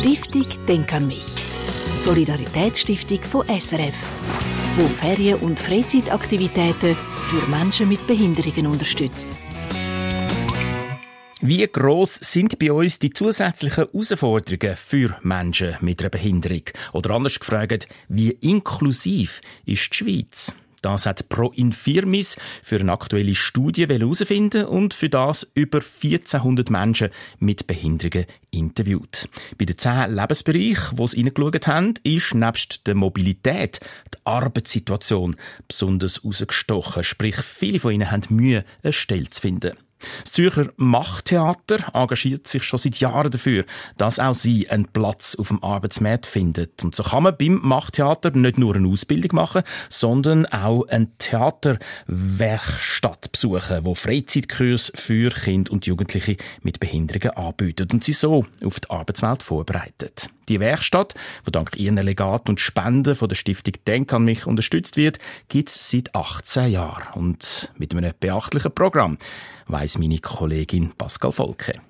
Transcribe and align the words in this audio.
Stiftung 0.00 0.46
Denk 0.66 0.94
an 0.94 1.08
mich. 1.08 1.26
Solidaritätsstiftung 2.00 3.18
von 3.18 3.46
SRF, 3.46 3.94
wo 4.76 4.88
Ferien- 4.88 5.40
und 5.40 5.60
Freizeitaktivitäten 5.60 6.96
für 6.96 7.46
Menschen 7.50 7.90
mit 7.90 8.06
Behinderungen 8.06 8.68
unterstützt. 8.68 9.28
Wie 11.42 11.66
groß 11.66 12.14
sind 12.14 12.58
bei 12.58 12.72
uns 12.72 12.98
die 12.98 13.10
zusätzlichen 13.10 13.88
Herausforderungen 13.92 14.74
für 14.74 15.18
Menschen 15.20 15.76
mit 15.82 16.00
einer 16.00 16.08
Behinderung? 16.08 16.62
Oder 16.94 17.10
anders 17.10 17.38
gefragt, 17.38 17.86
wie 18.08 18.30
inklusiv 18.30 19.42
ist 19.66 19.90
die 19.90 19.96
Schweiz? 19.96 20.54
Das 20.82 21.06
hat 21.06 21.28
Pro 21.28 21.50
Infirmis 21.50 22.36
für 22.62 22.80
eine 22.80 22.92
aktuelle 22.92 23.34
Studie 23.34 23.86
herausfinden 23.86 24.64
und 24.64 24.94
für 24.94 25.08
das 25.08 25.50
über 25.54 25.78
1400 25.78 26.70
Menschen 26.70 27.10
mit 27.38 27.66
Behinderungen 27.66 28.26
interviewt. 28.50 29.28
Bei 29.58 29.64
den 29.64 29.78
zehn 29.78 30.14
Lebensbereichen, 30.14 30.96
die 30.96 31.06
sie 31.06 31.16
hineingeschaut 31.18 31.66
haben, 31.66 31.94
ist 32.02 32.34
nebst 32.34 32.86
der 32.86 32.94
Mobilität 32.94 33.80
die 34.14 34.18
Arbeitssituation 34.24 35.36
besonders 35.68 36.22
herausgestochen. 36.22 37.04
Sprich, 37.04 37.36
viele 37.36 37.80
von 37.80 37.92
ihnen 37.92 38.10
haben 38.10 38.34
Mühe, 38.34 38.64
eine 38.82 38.92
Stelle 38.92 39.30
zu 39.30 39.40
finden. 39.40 39.76
Das 40.24 40.32
Zürcher 40.32 40.72
Machttheater 40.76 41.94
engagiert 41.94 42.48
sich 42.48 42.62
schon 42.62 42.78
seit 42.78 42.96
Jahren 42.96 43.30
dafür, 43.30 43.64
dass 43.96 44.18
auch 44.18 44.34
sie 44.34 44.68
einen 44.70 44.86
Platz 44.86 45.34
auf 45.34 45.48
dem 45.48 45.62
Arbeitsmarkt 45.62 46.24
findet. 46.26 46.82
Und 46.84 46.94
so 46.94 47.02
kann 47.02 47.24
man 47.24 47.36
beim 47.36 47.60
Machttheater 47.62 48.30
nicht 48.30 48.56
nur 48.58 48.74
eine 48.74 48.88
Ausbildung 48.88 49.36
machen, 49.36 49.62
sondern 49.88 50.46
auch 50.46 50.86
eine 50.88 51.08
Theaterwerkstatt 51.18 53.32
besuchen, 53.32 53.84
wo 53.84 53.94
Freizeitkurs 53.94 54.92
für 54.94 55.30
Kinder 55.30 55.72
und 55.72 55.86
Jugendliche 55.86 56.36
mit 56.62 56.78
Behinderungen 56.80 57.36
anbietet 57.36 57.92
und 57.92 58.04
sie 58.04 58.12
so 58.12 58.46
auf 58.64 58.80
die 58.80 58.90
Arbeitswelt 58.90 59.42
vorbereitet. 59.42 60.30
Die 60.50 60.58
Werkstatt, 60.58 61.14
die 61.46 61.52
dank 61.52 61.76
ihren 61.76 61.96
Legaten 61.98 62.50
und 62.50 62.60
Spenden 62.60 63.14
von 63.14 63.28
der 63.28 63.36
Stiftung 63.36 63.74
Denk 63.86 64.12
an 64.12 64.24
mich 64.24 64.46
unterstützt 64.46 64.96
wird, 64.96 65.20
gibt 65.48 65.68
es 65.68 65.90
seit 65.90 66.12
18 66.12 66.72
Jahren 66.72 67.06
und 67.14 67.72
mit 67.78 67.94
einem 67.94 68.12
beachtlichen 68.18 68.72
Programm 68.72 69.16
weiss 69.68 69.96
meine 69.96 70.18
Kollegin 70.18 70.90
Pascal 70.98 71.30
Volke. 71.30 71.80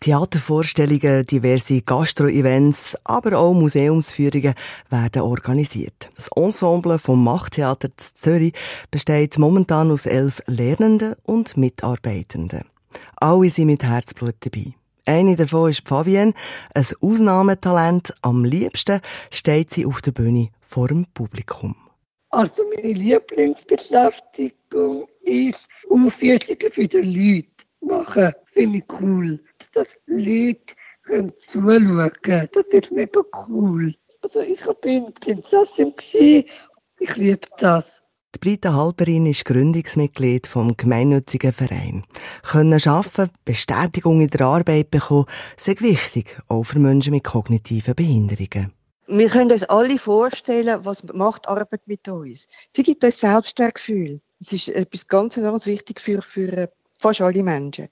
Theatervorstellungen, 0.00 1.24
diverse 1.24 1.80
Gastro-Events, 1.80 2.98
aber 3.04 3.38
auch 3.38 3.54
Museumsführungen 3.54 4.54
werden 4.90 5.22
organisiert. 5.22 6.10
Das 6.14 6.28
Ensemble 6.36 6.98
vom 6.98 7.24
Machttheater 7.24 7.88
Zürich 7.96 8.52
besteht 8.90 9.38
momentan 9.38 9.90
aus 9.90 10.04
elf 10.04 10.42
Lernenden 10.46 11.14
und 11.22 11.56
Mitarbeitenden. 11.56 12.64
Alle 13.16 13.48
sind 13.48 13.68
mit 13.68 13.84
Herzblut 13.84 14.34
dabei. 14.40 14.74
Eine 15.04 15.36
davon 15.36 15.70
ist 15.70 15.88
Fabienne, 15.88 16.34
ein 16.74 16.86
Ausnahmetalent. 17.00 18.12
Am 18.22 18.44
liebsten 18.44 19.00
steht 19.30 19.70
sie 19.70 19.86
auf 19.86 20.02
der 20.02 20.10
Bühne 20.12 20.50
vor 20.60 20.88
dem 20.88 21.06
Publikum. 21.12 21.76
Also 22.30 22.64
meine 22.74 22.92
Lieblingsbeschäftigung 22.92 25.06
ist 25.22 25.68
Aufführungen 25.90 26.72
für 26.72 26.88
die 26.88 26.98
Leute 26.98 27.48
machen. 27.80 28.32
Finde 28.52 28.78
ich 28.78 28.84
cool. 29.00 29.40
Dass 29.74 29.98
Leute 30.06 30.74
können 31.02 31.32
zuschauen 31.36 32.10
können. 32.22 32.48
Das 32.52 32.66
ist 32.68 32.90
mega 32.92 33.20
cool. 33.48 33.94
Also 34.22 34.40
ich 34.40 34.64
bin 34.80 35.12
Prinzessin. 35.14 35.92
Ich 37.00 37.16
liebe 37.16 37.48
das. 37.58 38.01
Die 38.34 38.38
Britta 38.38 38.72
Halperin 38.72 39.26
ist 39.26 39.44
Gründungsmitglied 39.44 40.46
vom 40.46 40.74
gemeinnützigen 40.74 41.52
Verein. 41.52 42.04
Können 42.42 42.80
arbeiten, 42.82 43.30
Bestätigung 43.44 44.22
in 44.22 44.28
der 44.28 44.46
Arbeit 44.46 44.90
bekommen, 44.90 45.26
sehr 45.58 45.78
wichtig, 45.80 46.40
auch 46.48 46.62
für 46.62 46.78
Menschen 46.78 47.12
mit 47.12 47.24
kognitiven 47.24 47.94
Behinderungen. 47.94 48.72
Wir 49.06 49.28
können 49.28 49.52
uns 49.52 49.64
alle 49.64 49.98
vorstellen, 49.98 50.80
was 50.84 51.04
macht 51.12 51.46
Arbeit 51.46 51.86
mit 51.86 52.08
uns. 52.08 52.46
Sie 52.70 52.82
gibt 52.82 53.04
uns 53.04 53.20
Selbstwertgefühl. 53.20 54.22
Das 54.40 54.52
ist 54.54 54.68
etwas 54.68 55.06
ganz 55.06 55.36
enorm 55.36 55.60
wichtig 55.66 56.00
für, 56.00 56.22
für 56.22 56.70
fast 57.02 57.20
alle 57.20 57.42
Menschen. 57.42 57.88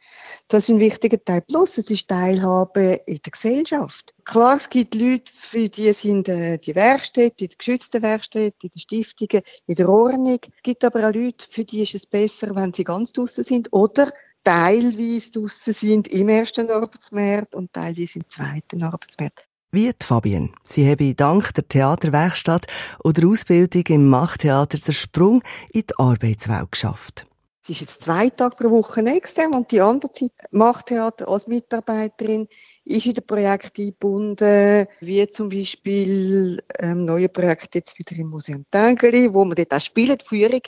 Das 0.48 0.64
ist 0.64 0.70
ein 0.70 0.78
wichtiger 0.78 1.22
Teil. 1.22 1.42
Plus, 1.42 1.76
es 1.76 1.90
ist 1.90 2.08
Teilhabe 2.08 3.02
in 3.06 3.20
der 3.24 3.32
Gesellschaft. 3.32 4.14
Klar, 4.24 4.56
es 4.56 4.68
gibt 4.68 4.94
Leute, 4.94 5.32
für 5.34 5.68
die 5.68 5.92
sind 5.92 6.28
äh, 6.28 6.58
die 6.58 6.74
Werkstätte, 6.74 7.48
die 7.48 7.56
geschützten 7.58 8.02
Werkstätten, 8.02 8.58
in 8.62 8.70
den 8.70 8.78
Stiftungen, 8.78 9.42
in 9.66 9.74
der 9.74 9.88
Ordnung. 9.88 10.38
Es 10.42 10.62
gibt 10.62 10.84
aber 10.84 11.08
auch 11.08 11.12
Leute, 11.12 11.46
für 11.48 11.64
die 11.64 11.82
ist 11.82 11.94
es 11.94 12.06
besser, 12.06 12.54
wenn 12.54 12.72
sie 12.72 12.84
ganz 12.84 13.12
draußen 13.12 13.44
sind 13.44 13.72
oder 13.72 14.12
teilweise 14.44 15.32
draußen 15.32 15.74
sind 15.74 16.08
im 16.08 16.28
ersten 16.28 16.70
Arbeitsmarkt 16.70 17.54
und 17.54 17.72
teilweise 17.72 18.20
im 18.20 18.28
zweiten 18.30 18.82
Arbeitsmarkt. 18.82 19.46
Wie 19.72 19.92
die 19.92 20.04
Fabienne. 20.04 20.50
Sie 20.64 20.90
habe 20.90 21.14
dank 21.14 21.54
der 21.54 21.68
Theaterwerkstatt 21.68 22.66
oder 23.04 23.28
Ausbildung 23.28 23.84
im 23.88 24.08
Machttheater 24.08 24.78
den 24.78 24.94
Sprung 24.94 25.42
in 25.72 25.84
die 25.88 25.94
Arbeitswelt 25.96 26.72
geschafft. 26.72 27.26
Sie 27.62 27.72
ist 27.72 27.80
jetzt 27.82 28.02
zwei 28.02 28.30
Tage 28.30 28.56
pro 28.56 28.70
Woche 28.70 29.02
extern 29.02 29.52
und 29.52 29.70
die 29.70 29.82
andere 29.82 30.10
Zeit 30.12 30.32
macht 30.50 30.86
Theater 30.86 31.28
als 31.28 31.46
Mitarbeiterin, 31.46 32.48
ist 32.84 33.04
in 33.04 33.14
den 33.14 33.26
Projekten 33.26 33.82
eingebunden, 33.82 34.86
wie 35.00 35.26
zum 35.30 35.50
Beispiel 35.50 36.62
ähm, 36.78 37.04
neue 37.04 37.28
Projekte 37.28 37.78
jetzt 37.78 37.98
wieder 37.98 38.16
im 38.16 38.28
Museum 38.28 38.64
Tengeli, 38.70 39.32
wo 39.34 39.44
wir 39.44 39.54
dort 39.54 39.74
auch 39.74 39.80
spielen, 39.80 40.16
die 40.16 40.24
Führung 40.24 40.62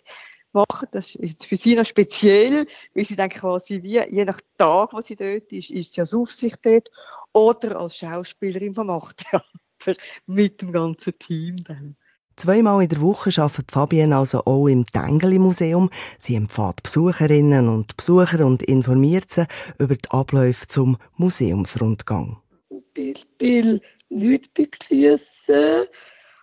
machen. 0.53 0.89
Das 0.93 1.15
ist 1.15 1.31
jetzt 1.31 1.47
für 1.47 1.57
sie 1.57 1.75
noch 1.77 1.87
speziell, 1.87 2.67
weil 2.95 3.05
sie 3.07 3.17
dann 3.17 3.31
quasi 3.31 3.83
wie, 3.83 3.99
je 3.99 4.25
nach 4.27 4.41
Tag, 4.59 4.93
wo 4.93 5.01
sie 5.01 5.17
dort 5.17 5.51
ist, 5.51 5.71
ist 5.71 5.95
sie 5.95 6.01
als 6.03 6.13
Aufsicht 6.13 6.59
dort 6.63 6.91
oder 7.33 7.81
als 7.81 7.97
Schauspielerin 7.97 8.75
vom 8.75 8.89
Machttheater 8.89 9.97
mit 10.27 10.61
dem 10.61 10.73
ganzen 10.73 11.19
Team 11.19 11.57
dann. 11.65 11.97
Zweimal 12.37 12.83
in 12.83 12.89
der 12.89 13.01
Woche 13.01 13.31
arbeitet 13.41 13.71
Fabienne 13.71 14.17
also 14.17 14.45
auch 14.45 14.67
im 14.67 14.87
Tengeli 14.87 15.39
Museum. 15.39 15.91
Sie 16.19 16.35
empfiehlt 16.35 16.83
Besucherinnen 16.83 17.69
und 17.69 17.97
Besucher 17.97 18.45
und 18.45 18.63
informiert 18.63 19.31
sie 19.31 19.47
über 19.79 19.97
die 19.97 20.11
Abläufe 20.11 20.67
zum 20.67 20.97
Museumsrundgang. 21.17 22.39
Zum 22.69 22.83
Beispiel 22.95 23.81
Leute 24.09 24.49
begrüßen. 24.55 25.87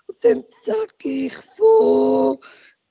Und 0.07 0.23
dann 0.23 0.43
sage 0.65 0.87
ich, 1.03 1.33
wo 1.57 2.39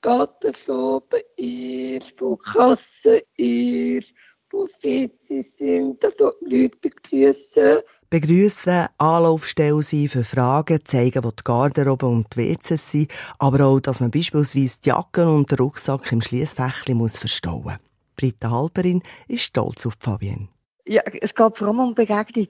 Gartenfarbe 0.01 1.21
ist, 1.35 2.13
wo 2.19 2.37
Kasse 2.37 3.21
ist, 3.35 4.13
wo 4.51 4.67
sie 4.81 5.11
sind, 5.41 6.03
also 6.03 6.33
Leute 6.41 6.77
begrüßen 6.81 7.79
begrüßen, 8.09 8.87
Anlaufstelle 8.97 9.83
sein 9.83 10.07
für 10.07 10.23
Fragen, 10.23 10.83
zeigen, 10.83 11.23
wo 11.23 11.31
die 11.31 11.43
Garderobe 11.43 12.07
und 12.07 12.27
die 12.35 12.37
WCs 12.37 12.91
sind, 12.91 13.11
aber 13.37 13.65
auch, 13.65 13.79
dass 13.79 13.99
man 13.99 14.11
beispielsweise 14.11 14.79
die 14.83 14.89
Jacke 14.89 15.27
und 15.27 15.51
den 15.51 15.57
Rucksack 15.57 16.11
im 16.11 16.21
Schließfächli 16.21 16.93
muss 16.93 17.17
verstauen. 17.17 17.77
Britta 18.15 18.51
Halperin 18.51 19.01
ist 19.27 19.43
stolz 19.43 19.85
auf 19.85 19.93
Fabienne. 19.99 20.49
Ja, 20.87 21.01
es 21.21 21.35
geht 21.35 21.57
vor 21.57 21.67
allem 21.67 21.79
um 21.79 21.95
Begegnung. 21.95 22.47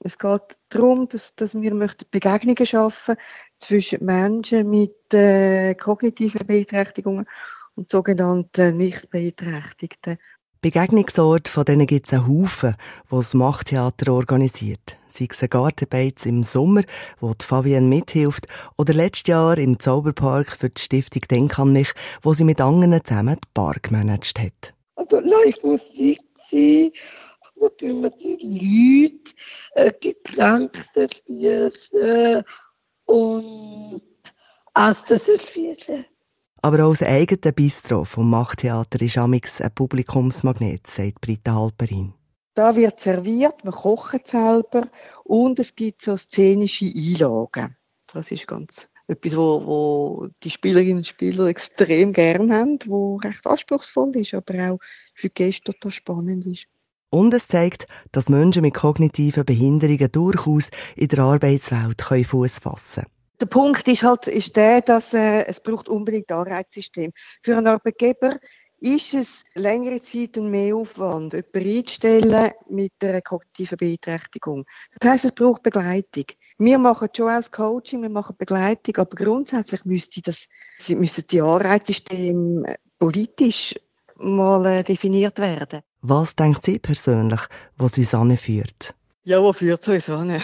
Es 0.00 0.16
geht 0.16 0.58
darum, 0.68 1.08
dass, 1.08 1.34
dass 1.34 1.60
wir 1.60 1.74
Begegnungen 2.10 2.66
schaffen 2.66 3.16
zwischen 3.56 4.04
Menschen 4.04 4.70
mit 4.70 5.12
äh, 5.12 5.74
kognitiven 5.74 6.46
Beeinträchtigungen 6.46 7.26
und 7.74 7.90
sogenannten 7.90 8.76
nicht 8.76 9.10
beeinträchtigten. 9.10 10.18
Begegnungsorte, 10.60 11.50
von 11.50 11.64
denen 11.64 11.86
gibt 11.86 12.06
es 12.06 12.12
einen 12.12 12.26
Haufen, 12.26 12.74
die 13.10 13.14
das 13.14 13.34
Machttheater 13.34 14.12
organisiert. 14.12 14.96
Sei 15.08 15.28
es 15.30 15.40
ein 15.40 15.50
Gartenbeiz 15.50 16.26
im 16.26 16.42
Sommer, 16.42 16.82
wo 17.20 17.32
die 17.32 17.44
Fabienne 17.44 17.86
mithilft, 17.86 18.48
oder 18.76 18.92
letztes 18.92 19.28
Jahr 19.28 19.56
im 19.56 19.78
Zauberpark 19.78 20.56
für 20.56 20.68
die 20.68 20.80
Stiftung 20.80 21.22
Denk 21.30 21.58
an 21.60 21.72
mich, 21.72 21.92
wo 22.22 22.34
sie 22.34 22.42
mit 22.42 22.60
anderen 22.60 23.04
zusammen 23.04 23.36
die 23.36 23.48
Park 23.54 23.84
gemanagt 23.84 24.38
hat. 24.38 24.74
Also 24.96 25.20
Live-Musik 25.20 26.20
sein, 26.50 26.90
wo 27.54 27.70
wir 27.78 28.10
die 28.10 29.12
Leute 29.14 29.34
äh, 29.74 29.92
Getränke 30.00 30.82
servieren 30.92 32.42
und 33.06 34.02
Essen 34.74 35.18
servieren. 35.18 36.04
Aber 36.60 36.84
auch 36.84 36.90
das 36.90 37.02
eigene 37.02 37.52
Bistro 37.52 38.04
vom 38.04 38.30
Machttheater 38.30 39.00
ist 39.00 39.18
amix 39.18 39.60
ein 39.60 39.72
Publikumsmagnet, 39.72 40.86
sagt 40.86 41.20
Britta 41.20 41.54
Halperin. 41.54 42.14
Da 42.54 42.74
wird 42.74 42.98
serviert, 42.98 43.64
man 43.64 43.72
kocht 43.72 44.26
selber 44.26 44.88
und 45.22 45.60
es 45.60 45.76
gibt 45.76 46.02
so 46.02 46.16
szenische 46.16 46.86
Einlagen. 46.86 47.76
Das 48.12 48.30
ist 48.32 48.48
ganz 48.48 48.88
etwas, 49.06 49.36
wo, 49.36 49.62
wo 49.64 50.28
die 50.42 50.50
Spielerinnen 50.50 50.98
und 50.98 51.06
Spieler 51.06 51.46
extrem 51.46 52.12
gern 52.12 52.52
haben, 52.52 52.78
wo 52.86 53.16
recht 53.16 53.46
anspruchsvoll 53.46 54.16
ist, 54.16 54.34
aber 54.34 54.72
auch 54.72 54.78
für 55.14 55.28
die 55.28 55.34
Gäste 55.34 55.72
total 55.72 55.92
spannend 55.92 56.46
ist. 56.46 56.66
Und 57.10 57.32
es 57.32 57.48
zeigt, 57.48 57.86
dass 58.12 58.28
Menschen 58.28 58.62
mit 58.62 58.74
kognitiven 58.74 59.44
Behinderungen 59.44 60.12
durchaus 60.12 60.70
in 60.94 61.08
der 61.08 61.20
Arbeitswelt 61.20 62.02
Fuß 62.02 62.58
fassen 62.58 63.04
können. 63.04 63.17
Der 63.40 63.46
Punkt 63.46 63.86
ist 63.86 64.02
halt, 64.02 64.26
ist 64.26 64.56
der, 64.56 64.80
dass 64.80 65.14
äh, 65.14 65.44
es 65.46 65.60
braucht 65.60 65.88
unbedingt 65.88 66.30
ein 66.32 66.38
Anreizsystem. 66.38 67.12
Für 67.42 67.56
einen 67.56 67.68
Arbeitgeber 67.68 68.38
ist 68.80 69.14
es 69.14 69.44
längere 69.54 70.02
Zeit 70.02 70.36
ein 70.36 70.50
Mehraufwand, 70.50 71.32
jemanden 71.32 71.78
einzustellen 71.78 72.52
mit 72.68 72.92
einer 73.02 73.22
kognitiven 73.22 73.76
Beeinträchtigung. 73.76 74.64
Das 74.98 75.10
heisst, 75.10 75.24
es 75.24 75.32
braucht 75.32 75.62
Begleitung. 75.62 76.24
Wir 76.58 76.78
machen 76.78 77.08
schon 77.14 77.28
auch 77.28 77.36
das 77.36 77.50
Coaching, 77.50 78.02
wir 78.02 78.08
machen 78.08 78.36
Begleitung, 78.36 78.96
aber 78.96 79.16
grundsätzlich 79.16 79.84
müsste 79.84 80.20
das, 80.22 80.46
müssen 80.88 81.24
die 81.28 81.40
Anreizsysteme 81.40 82.76
politisch 82.98 83.74
mal 84.16 84.66
äh, 84.66 84.82
definiert 84.82 85.38
werden. 85.38 85.82
Was 86.00 86.34
denkt 86.34 86.64
Sie 86.64 86.78
persönlich, 86.78 87.40
was 87.76 87.98
uns 87.98 88.14
anführt? 88.14 88.94
Ja, 89.24 89.42
wo 89.42 89.52
führt 89.52 89.86
es 89.86 90.08
uns 90.08 90.10
an? 90.10 90.42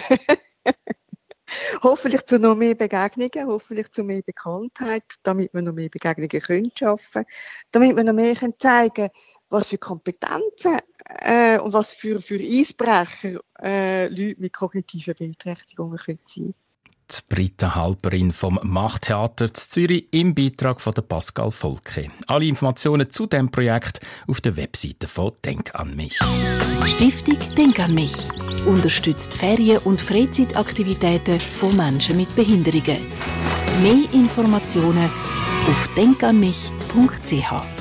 Hoffentlich 1.83 2.25
zu 2.25 2.39
noch 2.39 2.55
mehr 2.55 2.75
Begegnungen, 2.75 3.47
hoffentlich 3.47 3.91
zu 3.91 4.03
mehr 4.03 4.21
Bekanntheit, 4.21 5.03
damit 5.23 5.53
wir 5.53 5.61
noch 5.61 5.73
mehr 5.73 5.89
Begegnungen 5.89 6.41
können 6.41 6.71
schaffen 6.77 7.25
damit 7.71 7.95
wir 7.95 8.03
noch 8.03 8.13
mehr 8.13 8.35
können 8.35 8.55
zeigen 8.57 9.09
was 9.49 9.67
für 9.67 9.77
Kompetenzen 9.77 10.79
äh, 11.05 11.59
und 11.59 11.73
was 11.73 11.93
für, 11.93 12.19
für 12.19 12.39
Eisbrecher 12.39 13.39
äh, 13.61 14.07
Leute 14.07 14.41
mit 14.41 14.53
kognitiven 14.53 15.13
Beeinträchtigungen 15.15 15.97
können 15.97 16.19
sein 16.25 16.53
die 17.11 17.35
Britta 17.35 17.75
Halperin 17.75 18.31
vom 18.31 18.59
Machttheater 18.63 19.53
zu 19.53 19.69
Zürich 19.69 20.05
im 20.11 20.33
Beitrag 20.33 20.81
von 20.81 20.93
der 20.93 21.03
Pascal 21.03 21.51
Volke. 21.51 22.09
Alle 22.27 22.45
Informationen 22.45 23.09
zu 23.09 23.27
dem 23.27 23.51
Projekt 23.51 23.99
auf 24.27 24.41
der 24.41 24.55
Webseite 24.55 25.07
von 25.07 25.31
Denk 25.43 25.75
an 25.75 25.95
mich. 25.95 26.17
Stiftung 26.85 27.37
Denk 27.55 27.79
an 27.79 27.93
mich 27.93 28.29
unterstützt 28.65 29.33
Ferien- 29.33 29.79
und 29.79 30.01
Freizeitaktivitäten 30.01 31.39
von 31.39 31.75
Menschen 31.75 32.17
mit 32.17 32.35
Behinderungen. 32.35 33.05
Mehr 33.81 34.13
Informationen 34.13 35.09
auf 35.67 35.89
denkanmich.ch. 35.95 37.74